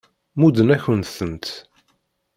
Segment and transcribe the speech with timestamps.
[0.39, 1.45] Mudden-akent-tent.